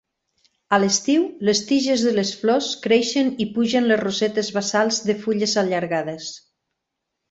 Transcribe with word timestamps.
A 0.77 0.79
l'estiu, 0.83 1.25
les 1.49 1.61
tiges 1.73 2.07
de 2.07 2.15
les 2.15 2.33
flors 2.41 2.71
creixen 2.87 3.31
i 3.45 3.49
pugen 3.59 3.91
les 3.95 4.05
rosetes 4.05 4.53
basals 4.59 5.03
de 5.13 5.21
fulles 5.25 5.59
allargades. 5.67 6.37